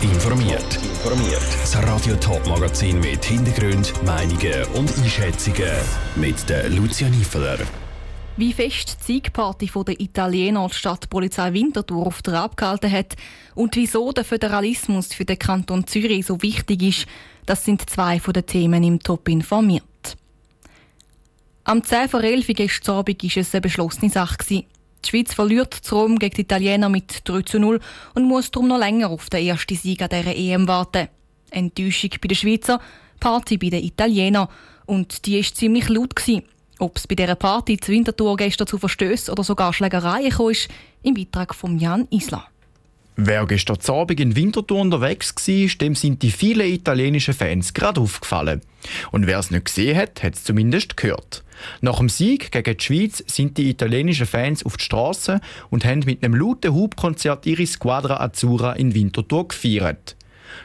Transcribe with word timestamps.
Informiert. 0.00 0.76
Informiert. 0.76 1.42
Das 1.60 1.76
Radio 1.82 2.14
Top 2.16 2.46
Magazin 2.46 3.00
mit 3.00 3.24
Hintergrund, 3.24 3.92
Meinungen 4.04 4.64
und 4.74 4.96
Einschätzungen 4.96 5.72
mit 6.14 6.48
der 6.48 6.68
Lucia 6.68 7.08
Niefeler. 7.08 7.58
Wie 8.36 8.52
fest 8.52 8.98
die 9.00 9.04
Siegparty 9.14 9.68
der 9.84 10.00
Italiener 10.00 10.68
Stadtpolizei 10.70 11.52
Winterthur 11.52 12.06
auf 12.06 12.22
der 12.22 12.42
abgehalten 12.42 12.92
hat 12.92 13.16
und 13.56 13.74
wieso 13.74 14.12
der 14.12 14.24
Föderalismus 14.24 15.12
für 15.12 15.24
den 15.24 15.38
Kanton 15.38 15.84
Zürich 15.88 16.26
so 16.26 16.40
wichtig 16.42 16.82
ist, 16.82 17.06
das 17.46 17.64
sind 17.64 17.90
zwei 17.90 18.20
von 18.20 18.34
den 18.34 18.46
Themen 18.46 18.84
im 18.84 19.00
Top 19.00 19.28
informiert. 19.28 19.82
Am 21.64 21.82
10 21.82 22.08
vor 22.08 22.22
11 22.22 22.46
gestern 22.54 22.98
Abend 22.98 23.22
war 23.22 23.36
es 23.36 23.52
eine 23.52 23.60
beschlossene 23.62 24.10
Sache. 24.10 24.64
Die 25.04 25.10
Schweiz 25.10 25.34
verliert 25.34 25.74
zu 25.74 25.96
Rom 25.96 26.18
gegen 26.18 26.34
die 26.34 26.40
Italiener 26.42 26.88
mit 26.88 27.22
3 27.24 27.42
zu 27.42 27.58
0 27.58 27.80
und 28.14 28.24
muss 28.24 28.50
darum 28.50 28.68
noch 28.68 28.78
länger 28.78 29.10
auf 29.10 29.30
den 29.30 29.46
ersten 29.46 29.76
Sieg 29.76 30.02
an 30.02 30.08
dieser 30.08 30.36
EM 30.36 30.66
warten. 30.68 31.08
Enttäuschung 31.50 32.10
bei 32.20 32.28
den 32.28 32.36
Schweizer, 32.36 32.80
Party 33.20 33.56
bei 33.56 33.70
den 33.70 33.84
Italienern. 33.84 34.48
Und 34.86 35.26
die 35.26 35.36
war 35.36 35.54
ziemlich 35.54 35.88
laut. 35.88 36.14
Ob 36.78 36.96
es 36.96 37.06
bei 37.06 37.14
dieser 37.14 37.34
Party 37.34 37.76
zu 37.78 37.92
Winterthur 37.92 38.36
gestern 38.36 38.66
zu 38.66 38.78
Verstößen 38.78 39.32
oder 39.32 39.42
sogar 39.42 39.72
Schlägereien 39.72 40.30
kam, 40.30 40.52
im 41.02 41.14
Beitrag 41.14 41.54
von 41.54 41.78
Jan 41.78 42.06
Isler. 42.10 42.46
Wer 43.20 43.46
gestern 43.46 43.78
Abend 43.88 44.20
in 44.20 44.36
Winterthur 44.36 44.78
unterwegs 44.78 45.34
war, 45.36 45.78
dem 45.80 45.96
sind 45.96 46.22
die 46.22 46.30
vielen 46.30 46.68
italienischen 46.68 47.34
Fans 47.34 47.74
gerade 47.74 48.00
aufgefallen. 48.00 48.60
Und 49.10 49.26
wer 49.26 49.40
es 49.40 49.50
nicht 49.50 49.64
gesehen 49.64 49.96
hat, 49.98 50.22
hat 50.22 50.36
es 50.36 50.44
zumindest 50.44 50.96
gehört. 50.96 51.42
Nach 51.80 51.98
dem 51.98 52.08
Sieg 52.08 52.52
gegen 52.52 52.76
die 52.76 52.84
Schweiz 52.84 53.24
sind 53.26 53.58
die 53.58 53.70
italienischen 53.70 54.24
Fans 54.24 54.64
auf 54.64 54.76
die 54.76 54.84
Straße 54.84 55.40
und 55.68 55.84
haben 55.84 56.04
mit 56.06 56.22
einem 56.22 56.36
lauten 56.36 56.72
Hubkonzert 56.72 57.44
ihre 57.44 57.66
Squadra 57.66 58.20
Azzurra 58.20 58.74
in 58.74 58.94
Winterthur 58.94 59.48
gefeiert. 59.48 60.14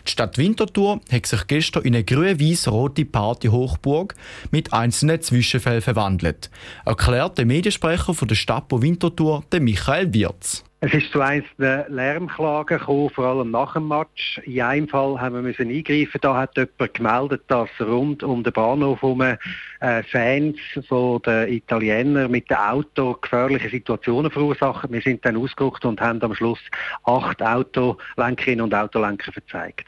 Die 0.06 0.12
Stadt 0.12 0.38
Winterthur 0.38 1.02
hat 1.12 1.26
sich 1.26 1.48
gestern 1.48 1.86
in 1.86 1.96
eine 1.96 2.04
grün-weiß-rote 2.04 3.06
Party-Hochburg 3.06 4.14
mit 4.52 4.74
einzelnen 4.74 5.20
Zwischenfällen 5.24 5.82
verwandelt, 5.82 6.52
erklärt 6.86 7.40
der 7.40 7.48
Mediensprecher 7.48 8.14
von 8.14 8.28
der 8.28 8.36
Stadt 8.36 8.66
Winterthur, 8.70 9.44
Michael 9.60 10.14
Wirz. 10.14 10.64
Es 10.86 10.94
ist 10.94 11.14
zu 11.14 11.22
einzelnen 11.22 11.86
Lärmklagen 11.88 12.78
gekommen, 12.78 13.10
vor 13.10 13.24
allem 13.24 13.52
nach 13.52 13.72
dem 13.72 13.88
Match. 13.88 14.42
In 14.44 14.60
einem 14.60 14.90
Fall 14.90 15.18
haben 15.18 15.36
wir 15.36 15.42
müssen 15.42 15.70
eingreifen. 15.70 16.20
Da 16.20 16.36
hat 16.36 16.58
jemand 16.58 16.94
gemeldet, 16.94 17.44
dass 17.48 17.70
rund 17.80 18.22
um 18.22 18.44
den 18.44 18.52
Bahnhof 18.52 19.02
herum 19.02 19.22
äh, 19.22 20.04
Fans 20.04 20.58
von 20.90 21.22
den 21.22 21.54
Italienern 21.54 22.30
mit 22.30 22.50
dem 22.50 22.58
Auto 22.58 23.14
gefährliche 23.14 23.70
Situationen 23.70 24.30
verursachen. 24.30 24.92
Wir 24.92 25.00
sind 25.00 25.24
dann 25.24 25.38
ausgerückt 25.38 25.86
und 25.86 26.02
haben 26.02 26.22
am 26.22 26.36
Schluss 26.36 26.60
acht 27.06 27.42
Autolenkerinnen 27.42 28.66
und 28.66 28.76
Autolenker 28.76 29.32
verzeigt. 29.32 29.86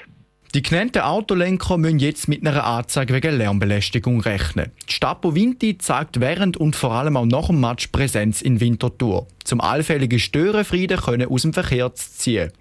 Die 0.55 0.61
genannten 0.61 1.01
Autolenker 1.01 1.77
müssen 1.77 1.99
jetzt 1.99 2.29
mit 2.29 2.47
einer 2.47 2.63
Anzeige 2.63 3.13
wegen 3.13 3.35
Lärmbelästigung 3.35 4.21
rechnen. 4.21 4.71
Die 4.87 4.93
Stadt 4.93 5.17
Vinti 5.21 5.77
zeigt 5.77 6.21
während 6.21 6.55
und 6.55 6.77
vor 6.77 6.93
allem 6.93 7.17
auch 7.17 7.25
nach 7.25 7.47
dem 7.47 7.59
Match 7.59 7.87
Präsenz 7.87 8.41
in 8.41 8.61
Winterthur, 8.61 9.27
zum 9.43 9.59
allfälligen 9.59 10.17
Störenfrieden 10.17 10.97
können 10.97 11.27
aus 11.27 11.41
dem 11.41 11.51
Verkehr 11.51 11.93
ziehen, 11.93 12.53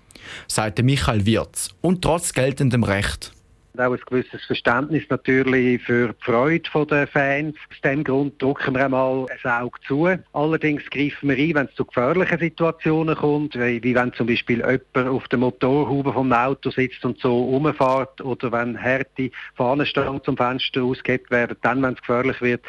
sagte 0.48 0.83
Michael 0.83 1.25
Wirz. 1.25 1.70
Und 1.83 2.03
trotz 2.03 2.33
geltendem 2.33 2.83
Recht 2.83 3.31
auch 3.78 3.92
ein 3.92 4.00
gewisses 4.06 4.44
Verständnis 4.44 5.05
natürlich 5.08 5.83
für 5.83 6.08
die 6.08 6.25
Freude 6.25 6.86
der 6.86 7.06
Fans. 7.06 7.56
Aus 7.70 7.80
diesem 7.83 8.05
Grund 8.05 8.41
drücken 8.41 8.75
wir 8.75 8.84
einmal 8.84 9.27
ein 9.42 9.50
Auge 9.50 9.78
zu. 9.86 10.08
Allerdings 10.33 10.83
greifen 10.91 11.28
wir 11.28 11.36
ein, 11.36 11.55
wenn 11.55 11.67
es 11.67 11.75
zu 11.75 11.84
gefährlichen 11.84 12.39
Situationen 12.39 13.17
kommt, 13.17 13.55
wie, 13.55 13.95
wenn 13.95 14.12
zum 14.12 14.27
Beispiel 14.27 14.58
jemand 14.58 15.08
auf 15.08 15.28
der 15.28 15.39
Motorhaube 15.39 16.12
vom 16.12 16.33
Auto 16.33 16.70
sitzt 16.70 17.05
und 17.05 17.19
so 17.20 17.45
rumfährt 17.45 18.20
oder 18.20 18.52
wenn 18.52 18.80
harte 18.80 19.30
Fahnenstangen 19.55 20.22
zum 20.22 20.36
Fenster 20.36 20.83
ausgehebt 20.83 21.30
werden, 21.30 21.56
dann, 21.62 21.83
wenn 21.83 21.95
es 21.95 22.00
gefährlich 22.00 22.41
wird, 22.41 22.62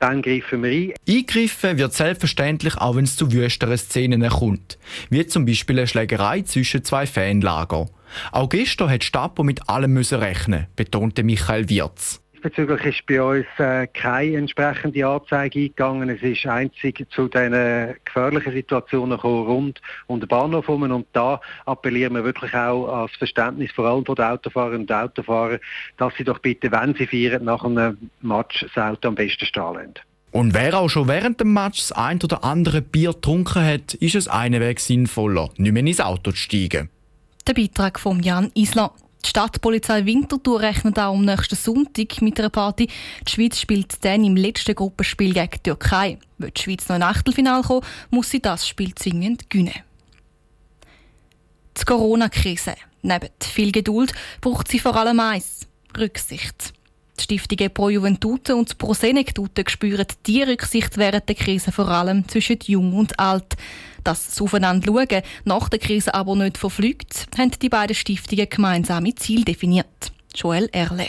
dann 0.00 0.22
greifen 0.22 0.62
wir 0.62 0.70
ein. 0.70 0.94
Eingriffen 1.08 1.78
wird 1.78 1.92
selbstverständlich 1.92 2.76
auch, 2.76 2.96
wenn 2.96 3.04
es 3.04 3.16
zu 3.16 3.30
wüsteren 3.32 3.78
Szenen 3.78 4.26
kommt, 4.28 4.78
wie 5.10 5.26
zum 5.26 5.44
Beispiel 5.44 5.78
eine 5.78 5.86
Schlägerei 5.86 6.42
zwischen 6.42 6.82
zwei 6.82 7.06
Fanlager. 7.06 7.88
Auch 8.32 8.48
gestern 8.48 8.90
hat 8.90 9.04
Stapo 9.04 9.44
mit 9.44 9.68
allem 9.68 9.92
müssen 9.92 10.18
rechnen, 10.18 10.66
betonte 10.74 11.22
Michael 11.22 11.68
Wirz. 11.68 12.19
Diesbezüglich 12.42 12.96
ist 12.96 13.06
bei 13.06 13.20
uns 13.20 13.46
äh, 13.58 13.86
keine 13.86 14.38
entsprechende 14.38 15.06
Anzeige 15.06 15.58
eingegangen. 15.58 16.08
Es 16.08 16.22
ist 16.22 16.46
einzig 16.46 17.06
zu 17.10 17.28
diesen 17.28 17.94
gefährlichen 18.02 18.52
Situationen 18.54 19.18
gekommen, 19.18 19.46
rund 19.46 19.82
um 20.06 20.20
den 20.20 20.28
Bahnhof 20.28 20.66
herum. 20.66 20.84
Und 20.84 21.06
da 21.12 21.38
appellieren 21.66 22.14
wir 22.14 22.24
wirklich 22.24 22.54
auch 22.54 23.02
als 23.02 23.12
Verständnis, 23.16 23.70
vor 23.72 23.84
allem 23.84 24.06
von 24.06 24.14
den 24.14 24.24
Autofahrerinnen 24.24 24.82
und 24.82 24.92
Autofahrern, 24.92 25.58
dass 25.98 26.14
sie 26.16 26.24
doch 26.24 26.38
bitte, 26.38 26.72
wenn 26.72 26.94
sie 26.94 27.06
feiern, 27.06 27.44
nach 27.44 27.62
einem 27.62 28.10
Match 28.22 28.64
das 28.74 28.82
Auto 28.82 29.08
am 29.08 29.16
besten 29.16 29.44
stehen 29.44 29.74
lassen. 29.74 29.94
Und 30.30 30.54
wer 30.54 30.78
auch 30.78 30.88
schon 30.88 31.08
während 31.08 31.40
dem 31.40 31.52
Match 31.52 31.88
das 31.88 31.92
ein 31.92 32.22
oder 32.22 32.42
andere 32.42 32.80
Bier 32.80 33.12
getrunken 33.12 33.62
hat, 33.62 33.92
ist 33.92 34.14
es 34.14 34.28
einen 34.28 34.62
Weg 34.62 34.80
sinnvoller, 34.80 35.50
nicht 35.58 35.72
mehr 35.72 35.84
ins 35.84 36.00
Auto 36.00 36.30
zu 36.30 36.38
steigen. 36.38 36.88
Der 37.46 37.52
Beitrag 37.52 38.00
von 38.00 38.22
Jan 38.22 38.50
Isler. 38.54 38.92
Die 39.24 39.28
Stadtpolizei 39.28 40.06
Winterthur 40.06 40.60
rechnet 40.60 40.98
auch 40.98 41.14
am 41.14 41.24
nächsten 41.24 41.56
Sonntag 41.56 42.22
mit 42.22 42.38
einer 42.38 42.48
Party. 42.48 42.88
Die 43.26 43.30
Schweiz 43.30 43.60
spielt 43.60 44.04
dann 44.04 44.24
im 44.24 44.36
letzten 44.36 44.74
Gruppenspiel 44.74 45.34
gegen 45.34 45.50
die 45.50 45.58
Türkei. 45.58 46.18
Will 46.38 46.50
die 46.50 46.62
Schweiz 46.62 46.88
noch 46.88 46.96
in 46.96 47.02
Achtelfinale 47.02 47.62
kommen, 47.62 47.84
muss 48.10 48.30
sie 48.30 48.40
das 48.40 48.66
Spiel 48.66 48.94
zwingend 48.94 49.50
gewinnen. 49.50 49.74
Die 51.78 51.84
Corona-Krise. 51.84 52.74
Neben 53.02 53.30
viel 53.40 53.72
Geduld 53.72 54.12
braucht 54.40 54.68
sie 54.68 54.78
vor 54.78 54.96
allem 54.96 55.20
eins: 55.20 55.66
Rücksicht. 55.96 56.72
Die 57.20 57.38
Stiftungen 57.38 57.72
Pro 57.72 57.90
Juventute 57.90 58.56
und 58.56 58.78
Pro 58.78 58.94
Senectute 58.94 59.64
spüren 59.68 60.06
die 60.26 60.42
Rücksicht 60.42 60.96
während 60.96 61.28
der 61.28 61.36
Krise 61.36 61.70
vor 61.70 61.88
allem 61.88 62.26
zwischen 62.28 62.58
Jung 62.64 62.94
und 62.94 63.18
Alt. 63.18 63.56
Dass 64.04 64.26
das 64.26 64.40
Aufeinander 64.40 64.86
schauen 64.86 65.22
nach 65.44 65.68
der 65.68 65.78
Krise 65.78 66.14
aber 66.14 66.34
nicht 66.34 66.56
verflügt, 66.56 67.26
haben 67.36 67.50
die 67.60 67.68
beiden 67.68 67.94
Stiftungen 67.94 68.48
gemeinsame 68.48 69.14
Ziel 69.14 69.44
definiert. 69.44 70.12
Joel 70.34 70.70
Erle. 70.72 71.08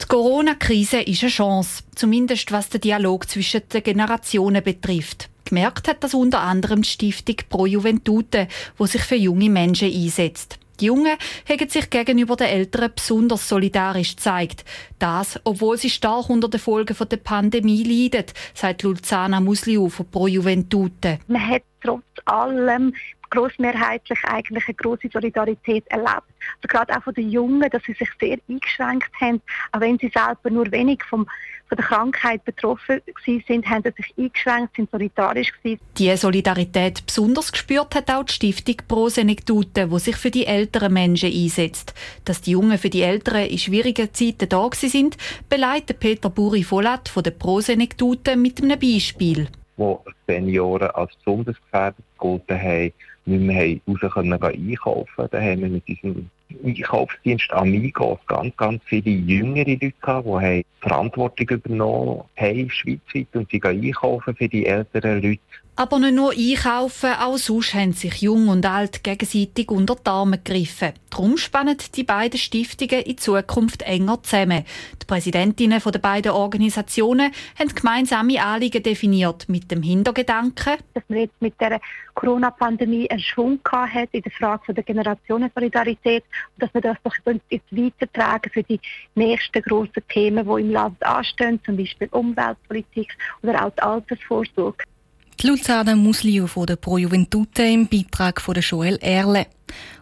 Die 0.00 0.06
Corona-Krise 0.06 1.00
ist 1.00 1.22
eine 1.22 1.30
Chance, 1.30 1.82
zumindest 1.96 2.52
was 2.52 2.68
den 2.68 2.80
Dialog 2.80 3.28
zwischen 3.28 3.62
den 3.72 3.82
Generationen 3.82 4.62
betrifft. 4.62 5.28
Gemerkt 5.44 5.88
hat 5.88 6.04
das 6.04 6.14
unter 6.14 6.40
anderem 6.40 6.82
die 6.82 6.88
Stiftung 6.92 7.36
Pro 7.48 7.66
Juventute, 7.66 8.46
wo 8.78 8.86
sich 8.86 9.02
für 9.02 9.16
junge 9.16 9.50
Menschen 9.50 9.92
einsetzt. 9.92 10.58
Die 10.82 10.86
Jungen 10.86 11.16
haben 11.48 11.68
sich 11.68 11.90
gegenüber 11.90 12.34
den 12.34 12.48
Älteren 12.48 12.90
besonders 12.92 13.48
solidarisch 13.48 14.16
gezeigt. 14.16 14.64
Das, 14.98 15.38
obwohl 15.44 15.78
sie 15.78 15.90
stark 15.90 16.28
unter 16.28 16.48
den 16.48 16.58
Folgen 16.58 16.96
der 17.08 17.16
Pandemie 17.18 17.84
leiden, 17.84 18.26
sagt 18.52 18.82
Luzana 18.82 19.40
Musliu 19.40 19.88
von 19.88 20.10
Pro 20.10 20.26
Juventute. 20.26 21.20
Man 21.28 21.46
hat 21.46 21.62
trotz 21.82 22.04
allem 22.24 22.92
großmehrheitlich 23.32 24.18
eigentlich 24.24 24.68
eine 24.68 24.74
große 24.74 25.08
Solidarität 25.12 25.86
erlebt. 25.88 26.28
Also 26.56 26.68
gerade 26.68 26.96
auch 26.96 27.02
von 27.02 27.14
den 27.14 27.30
Jungen, 27.30 27.68
dass 27.70 27.82
sie 27.84 27.94
sich 27.94 28.08
sehr 28.20 28.38
eingeschränkt 28.48 29.10
haben, 29.20 29.40
auch 29.72 29.80
wenn 29.80 29.98
sie 29.98 30.12
selber 30.14 30.50
nur 30.50 30.70
wenig 30.70 31.02
vom, 31.04 31.26
von 31.66 31.76
der 31.76 31.84
Krankheit 31.86 32.44
betroffen 32.44 33.00
sind, 33.24 33.66
haben 33.66 33.82
sie 33.84 34.02
sich 34.02 34.14
eingeschränkt, 34.18 34.76
sind 34.76 34.90
solidarisch 34.90 35.52
gewesen. 35.52 35.80
Die 35.96 36.14
Solidarität 36.16 37.06
besonders 37.06 37.50
gespürt 37.50 37.94
hat 37.94 38.10
auch 38.10 38.24
die 38.24 38.34
Stiftung 38.34 38.76
Pro 38.86 39.08
Senectute, 39.08 39.88
die 39.88 39.98
sich 39.98 40.16
für 40.16 40.30
die 40.30 40.46
älteren 40.46 40.92
Menschen 40.92 41.32
einsetzt. 41.32 41.94
Dass 42.26 42.42
die 42.42 42.50
Jungen 42.50 42.76
für 42.76 42.90
die 42.90 43.02
Älteren 43.02 43.46
in 43.46 43.58
schwierigen 43.58 44.12
Zeiten 44.12 44.48
da 44.48 44.68
sind, 44.72 45.16
beleitet 45.48 46.00
Peter 46.00 46.28
Buri-Vollat 46.28 47.08
von 47.08 47.22
der 47.22 47.30
Pro 47.30 47.60
Senectute 47.60 48.36
mit 48.36 48.62
einem 48.62 48.78
Beispiel 48.78 49.48
wo 49.76 50.04
Senioren 50.26 50.90
als 50.90 51.14
besonders 51.16 51.56
gefährdet 51.56 52.04
gegolten 52.14 52.60
haben, 52.60 52.92
nicht 53.24 53.42
mehr 53.42 53.78
raus 53.86 54.12
können 54.12 54.32
einkaufen. 54.32 55.28
Da 55.30 55.40
haben 55.40 55.60
wir 55.60 55.68
mit 55.68 55.86
diesem 55.86 56.28
Einkaufsdienst 56.64 57.52
Amigos 57.52 58.18
ganz, 58.26 58.56
ganz 58.56 58.82
viele 58.84 59.10
jüngere 59.10 59.70
Leute 59.70 59.92
gehabt, 60.00 60.26
die 60.26 60.64
Verantwortung 60.82 61.48
übernommen 61.48 62.24
haben, 62.36 62.70
schweizweit, 62.70 63.28
und 63.34 63.48
sie 63.50 63.60
gehen 63.60 63.84
einkaufen 63.84 64.34
für 64.34 64.48
die 64.48 64.66
älteren 64.66 65.22
Leute. 65.22 65.40
Aber 65.74 65.98
nicht 65.98 66.14
nur 66.14 66.32
einkaufen, 66.32 67.14
auch 67.14 67.38
sonst 67.38 67.72
haben 67.72 67.94
sich 67.94 68.20
Jung 68.20 68.48
und 68.48 68.66
Alt 68.66 69.02
gegenseitig 69.02 69.70
unter 69.70 69.94
die 69.94 70.06
Arme 70.06 70.36
gegriffen. 70.36 70.92
Darum 71.08 71.38
spannen 71.38 71.78
die 71.96 72.04
beiden 72.04 72.38
Stiftungen 72.38 73.02
in 73.02 73.16
Zukunft 73.16 73.82
enger 73.82 74.22
zusammen. 74.22 74.64
Die 75.00 75.06
Präsidentinnen 75.06 75.80
der 75.82 75.98
beiden 75.98 76.32
Organisationen 76.32 77.32
haben 77.58 77.74
gemeinsame 77.74 78.42
Anliegen 78.42 78.82
definiert 78.82 79.48
mit 79.48 79.70
dem 79.70 79.82
Hintergedanken, 79.82 80.76
dass 80.92 81.04
man 81.08 81.20
jetzt 81.20 81.40
mit 81.40 81.58
der 81.58 81.80
Corona-Pandemie 82.14 83.10
einen 83.10 83.20
Schwung 83.20 83.58
hat 83.70 84.10
in 84.12 84.22
der 84.22 84.32
Frage 84.32 84.74
der 84.74 84.84
Generationensolidarität 84.84 86.24
und 86.54 86.62
dass 86.62 86.74
wir 86.74 86.82
das 86.82 86.98
doch 87.02 87.14
jetzt 87.48 87.72
weitertragen 87.72 88.50
für 88.52 88.62
die 88.62 88.80
nächsten 89.14 89.62
grossen 89.62 90.02
Themen, 90.10 90.46
die 90.46 90.60
im 90.60 90.71
Land 90.72 91.02
anstehen, 91.04 91.60
zum 91.64 91.76
Beispiel 91.76 92.08
Umweltpolitik 92.10 93.08
oder 93.42 93.66
auch 93.66 93.70
die 93.70 93.82
Altersvorsorge. 93.82 94.84
Die 95.40 95.46
Luzerner 95.48 95.96
Muslio 95.96 96.46
von 96.46 96.66
der 96.66 96.76
Pro 96.76 96.98
Juventute 96.98 97.64
im 97.64 97.88
Beitrag 97.88 98.40
von 98.40 98.54
der 98.54 98.62
Joel 98.62 98.96
Erle. 99.00 99.46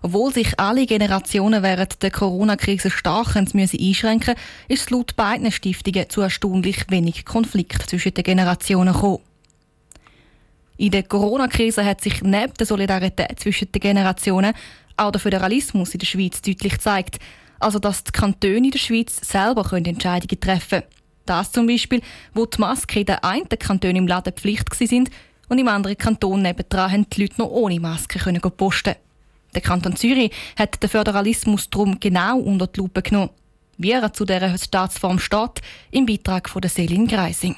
Obwohl 0.03 0.33
sich 0.33 0.59
alle 0.59 0.85
Generationen 0.85 1.63
während 1.63 2.03
der 2.03 2.11
Corona-Krise 2.11 2.91
stark 2.91 3.35
müssen 3.55 3.81
einschränken 3.81 4.35
ist 4.69 4.83
es 4.83 4.91
laut 4.91 5.17
beiden 5.17 5.51
Stiftungen 5.51 6.11
zu 6.11 6.21
erstaunlich 6.21 6.85
wenig 6.91 7.25
Konflikt 7.25 7.89
zwischen 7.89 8.13
den 8.13 8.25
Generationen 8.25 8.93
gekommen. 8.93 9.21
In 10.77 10.91
der 10.91 11.05
Corona-Krise 11.05 11.85
hat 11.85 12.01
sich 12.01 12.23
neben 12.23 12.55
der 12.55 12.67
Solidarität 12.67 13.39
zwischen 13.39 13.71
den 13.73 13.81
Generationen 13.81 14.55
auch 14.97 15.11
der 15.11 15.21
Föderalismus 15.21 15.95
in 15.95 16.01
der 16.01 16.07
Schweiz 16.07 16.43
deutlich 16.43 16.73
gezeigt. 16.73 17.19
Also, 17.61 17.79
dass 17.79 18.03
die 18.03 18.11
Kantone 18.13 18.57
in 18.57 18.71
der 18.71 18.79
Schweiz 18.79 19.21
selber 19.23 19.71
Entscheidungen 19.73 20.41
treffen 20.41 20.81
können. 20.81 21.01
Das 21.27 21.53
zum 21.53 21.67
Beispiel, 21.67 22.01
wo 22.35 22.47
die 22.47 22.59
Maske 22.59 23.01
in 23.01 23.07
den 23.07 23.23
einen 23.23 23.49
Kanton 23.49 23.95
im 23.95 24.09
Laden 24.09 24.33
Pflicht 24.33 24.75
sind 24.75 25.11
und 25.49 25.59
im 25.59 25.69
anderen 25.69 25.97
Kanton 25.97 26.43
nebendran 26.43 26.91
haben 26.91 27.11
die 27.11 27.23
Leute 27.23 27.35
noch 27.39 27.51
ohne 27.51 27.79
Maske 27.79 28.19
können 28.19 28.41
posten 28.41 28.97
Der 29.55 29.61
Kanton 29.61 29.95
Zürich 29.95 30.33
hat 30.57 30.83
den 30.83 30.89
Föderalismus 30.89 31.71
darum 31.71 32.01
genau 32.01 32.39
unter 32.39 32.67
die 32.67 32.81
Lupe 32.81 33.03
genommen. 33.03 33.31
Wie 33.77 33.93
er 33.93 34.13
zu 34.13 34.25
dieser 34.25 34.59
Staatsform 34.59 35.19
steht, 35.19 35.63
im 35.91 36.07
Beitrag 36.07 36.49
von 36.49 36.63
der 36.63 36.71
Selin 36.71 37.07
Greising. 37.07 37.57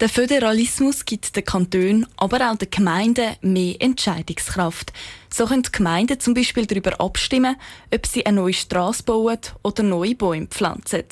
Der 0.00 0.08
Föderalismus 0.08 1.04
gibt 1.04 1.34
den 1.34 1.44
Kantonen, 1.44 2.06
aber 2.16 2.52
auch 2.52 2.56
den 2.56 2.70
Gemeinden 2.70 3.34
mehr 3.40 3.74
Entscheidungskraft. 3.80 4.92
So 5.28 5.46
können 5.46 5.64
die 5.64 5.72
Gemeinden 5.72 6.20
zum 6.20 6.34
Beispiel 6.34 6.66
darüber 6.66 7.00
abstimmen, 7.00 7.56
ob 7.92 8.06
sie 8.06 8.24
eine 8.24 8.40
neue 8.40 8.52
Straße 8.52 9.02
bauen 9.02 9.38
oder 9.64 9.82
neue 9.82 10.14
Bäume 10.14 10.46
pflanzen. 10.46 11.02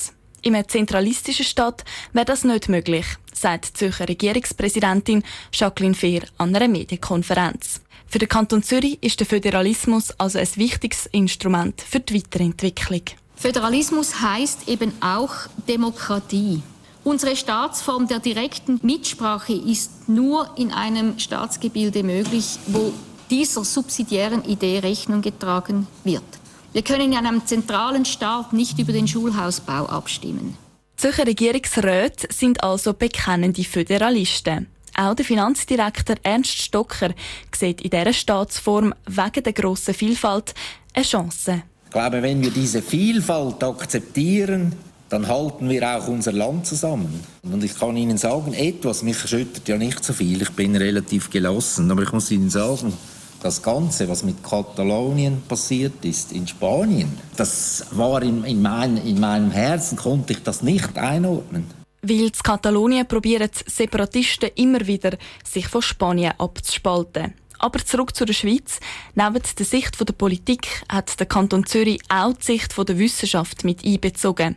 In 0.41 0.55
einer 0.55 0.69
zentralistischen 0.69 1.43
Stadt 1.43 1.83
wäre 2.13 2.23
das 2.23 2.45
nicht 2.45 2.69
möglich, 2.69 3.05
sagt 3.33 3.67
die 3.67 3.73
Zürcher 3.73 4.07
Regierungspräsidentin 4.07 5.23
Jacqueline 5.51 5.95
Fehr 5.95 6.21
an 6.37 6.55
einer 6.55 6.69
Medienkonferenz. 6.69 7.81
Für 8.07 8.19
den 8.19 8.29
Kanton 8.29 8.63
Zürich 8.63 9.03
ist 9.03 9.19
der 9.19 9.27
Föderalismus 9.27 10.17
also 10.17 10.39
ein 10.39 10.47
wichtiges 10.55 11.07
Instrument 11.07 11.81
für 11.81 11.99
die 11.99 12.15
Weiterentwicklung. 12.15 13.01
Föderalismus 13.35 14.21
heißt 14.21 14.69
eben 14.69 14.93
auch 15.01 15.33
Demokratie. 15.67 16.61
Unsere 17.07 17.37
Staatsform 17.37 18.09
der 18.09 18.19
direkten 18.19 18.81
Mitsprache 18.83 19.53
ist 19.53 20.09
nur 20.09 20.49
in 20.57 20.73
einem 20.73 21.17
Staatsgebilde 21.19 22.03
möglich, 22.03 22.59
wo 22.67 22.91
dieser 23.29 23.63
subsidiären 23.63 24.43
Idee 24.43 24.79
Rechnung 24.79 25.21
getragen 25.21 25.87
wird. 26.03 26.25
Wir 26.73 26.81
können 26.81 27.13
in 27.13 27.17
einem 27.17 27.45
zentralen 27.45 28.03
Staat 28.03 28.51
nicht 28.51 28.77
über 28.77 28.91
den 28.91 29.07
Schulhausbau 29.07 29.85
abstimmen. 29.85 30.57
Zürcher 30.97 31.25
Regierungsräte 31.25 32.27
sind 32.29 32.61
also 32.61 32.93
bekennende 32.93 33.63
Föderalisten. 33.63 34.67
Auch 34.93 35.15
der 35.15 35.23
Finanzdirektor 35.23 36.17
Ernst 36.23 36.57
Stocker 36.57 37.11
sieht 37.55 37.79
in 37.79 37.89
dieser 37.89 38.11
Staatsform 38.11 38.93
wegen 39.05 39.43
der 39.43 39.53
grossen 39.53 39.93
Vielfalt 39.93 40.53
eine 40.93 41.05
Chance. 41.05 41.63
Ich 41.85 41.91
glaube, 41.91 42.21
wenn 42.21 42.41
wir 42.41 42.51
diese 42.51 42.81
Vielfalt 42.81 43.63
akzeptieren, 43.63 44.75
dann 45.09 45.27
halten 45.27 45.69
wir 45.69 45.87
auch 45.89 46.07
unser 46.07 46.31
Land 46.31 46.65
zusammen. 46.65 47.23
Und 47.43 47.63
ich 47.63 47.77
kann 47.77 47.95
Ihnen 47.95 48.17
sagen, 48.17 48.53
etwas, 48.53 49.03
mich 49.03 49.21
erschüttert 49.21 49.67
ja 49.67 49.77
nicht 49.77 50.03
so 50.03 50.13
viel, 50.13 50.41
ich 50.41 50.51
bin 50.51 50.75
relativ 50.75 51.29
gelassen, 51.29 51.89
aber 51.91 52.03
ich 52.03 52.11
muss 52.11 52.31
Ihnen 52.31 52.49
sagen, 52.49 52.93
das 53.41 53.61
Ganze, 53.61 54.09
was 54.09 54.23
mit 54.23 54.43
Katalonien 54.43 55.41
passiert 55.47 56.03
ist, 56.03 56.31
in 56.31 56.47
Spanien, 56.47 57.17
das 57.35 57.85
war 57.91 58.21
in, 58.23 58.43
in, 58.43 58.61
mein, 58.61 58.97
in 58.97 59.19
meinem 59.19 59.51
Herzen, 59.51 59.97
konnte 59.97 60.33
ich 60.33 60.43
das 60.43 60.63
nicht 60.63 60.97
einordnen. 60.97 61.65
Weil 62.01 62.21
in 62.21 62.31
Katalonien 62.31 63.07
probieren 63.07 63.49
Separatisten 63.65 64.49
immer 64.55 64.85
wieder, 64.85 65.17
sich 65.43 65.67
von 65.67 65.81
Spanien 65.81 66.33
abzuspalten. 66.37 67.33
Aber 67.59 67.83
zurück 67.83 68.15
zu 68.15 68.25
der 68.25 68.33
Schweiz. 68.33 68.79
Neben 69.15 69.41
der 69.57 69.65
Sicht 69.65 69.99
der 69.99 70.13
Politik 70.13 70.83
hat 70.89 71.19
der 71.19 71.27
Kanton 71.27 71.65
Zürich 71.65 72.01
auch 72.09 72.33
die 72.33 72.43
Sicht 72.43 72.77
der 72.77 72.99
Wissenschaft 72.99 73.63
mit 73.63 73.85
einbezogen. 73.85 74.55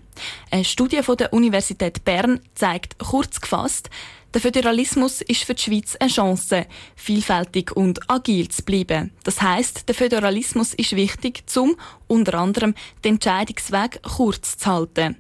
Eine 0.51 0.65
Studie 0.65 1.03
von 1.03 1.17
der 1.17 1.33
Universität 1.33 2.05
Bern 2.05 2.41
zeigt 2.55 2.99
kurz 2.99 3.41
gefasst, 3.41 3.91
der 4.33 4.41
Föderalismus 4.41 5.23
ist 5.23 5.43
für 5.43 5.55
die 5.55 5.63
Schweiz 5.63 5.97
eine 5.99 6.09
Chance, 6.09 6.67
vielfältig 6.95 7.75
und 7.75 8.09
agil 8.09 8.49
zu 8.49 8.63
bleiben. 8.63 9.11
Das 9.25 9.43
heißt, 9.43 9.89
der 9.89 9.95
Föderalismus 9.95 10.73
ist 10.75 10.95
wichtig, 10.95 11.43
um 11.57 11.75
unter 12.07 12.35
anderem 12.35 12.75
den 13.03 13.15
Entscheidungsweg 13.15 14.01
kurz 14.03 14.57
zu 14.57 14.67
halten. 14.71 15.17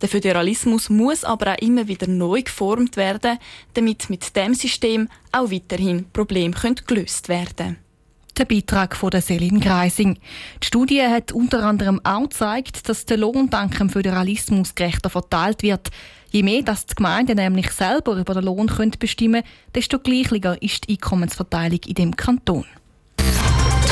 Der 0.00 0.08
Föderalismus 0.08 0.90
muss 0.90 1.24
aber 1.24 1.52
auch 1.52 1.58
immer 1.58 1.86
wieder 1.88 2.06
neu 2.06 2.42
geformt 2.42 2.96
werden, 2.96 3.38
damit 3.74 4.10
mit 4.10 4.34
dem 4.34 4.54
System 4.54 5.08
auch 5.30 5.50
weiterhin 5.50 6.06
Probleme 6.12 6.54
gelöst 6.86 7.28
werden 7.28 7.56
können. 7.56 7.76
Der 8.38 8.46
Beitrag 8.46 8.96
von 8.96 9.10
der 9.10 9.20
Selin 9.20 9.60
Greising. 9.60 10.14
Die 10.62 10.66
Studie 10.66 11.02
hat 11.02 11.32
unter 11.32 11.62
anderem 11.64 12.00
auch 12.02 12.22
gezeigt, 12.22 12.88
dass 12.88 13.04
der 13.04 13.18
Lohn 13.18 13.50
dank 13.50 13.76
dem 13.76 13.90
Föderalismus 13.90 14.74
gerechter 14.74 15.10
verteilt 15.10 15.62
wird. 15.62 15.90
Je 16.30 16.42
mehr 16.42 16.62
dass 16.62 16.86
die 16.86 16.94
Gemeinden 16.94 17.36
nämlich 17.36 17.70
selber 17.72 18.16
über 18.16 18.32
den 18.32 18.44
Lohn 18.44 18.72
bestimmen 18.98 19.42
können, 19.42 19.52
desto 19.74 19.98
gleichlicher 19.98 20.60
ist 20.62 20.88
die 20.88 20.94
Einkommensverteilung 20.94 21.80
in 21.86 21.94
dem 21.94 22.16
Kanton. 22.16 22.64